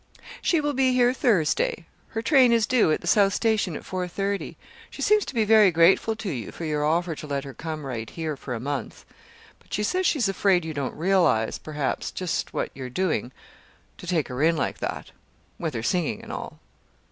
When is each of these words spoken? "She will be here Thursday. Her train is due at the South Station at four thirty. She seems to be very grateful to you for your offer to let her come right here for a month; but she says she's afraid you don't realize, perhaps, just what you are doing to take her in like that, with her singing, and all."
"She 0.41 0.59
will 0.61 0.73
be 0.73 0.93
here 0.93 1.13
Thursday. 1.13 1.85
Her 2.07 2.23
train 2.23 2.51
is 2.51 2.65
due 2.65 2.91
at 2.91 3.01
the 3.01 3.05
South 3.05 3.35
Station 3.35 3.75
at 3.75 3.85
four 3.85 4.07
thirty. 4.07 4.57
She 4.89 4.99
seems 4.99 5.25
to 5.25 5.35
be 5.35 5.43
very 5.45 5.69
grateful 5.69 6.15
to 6.15 6.31
you 6.31 6.51
for 6.51 6.65
your 6.65 6.83
offer 6.83 7.13
to 7.13 7.27
let 7.27 7.43
her 7.43 7.53
come 7.53 7.85
right 7.85 8.09
here 8.09 8.35
for 8.35 8.55
a 8.55 8.59
month; 8.59 9.05
but 9.59 9.71
she 9.75 9.83
says 9.83 10.07
she's 10.07 10.27
afraid 10.27 10.65
you 10.65 10.73
don't 10.73 10.97
realize, 10.97 11.59
perhaps, 11.59 12.09
just 12.09 12.51
what 12.51 12.71
you 12.73 12.85
are 12.85 12.89
doing 12.89 13.31
to 13.99 14.07
take 14.07 14.27
her 14.27 14.41
in 14.41 14.57
like 14.57 14.79
that, 14.79 15.11
with 15.59 15.75
her 15.75 15.83
singing, 15.83 16.23
and 16.23 16.33
all." 16.33 16.57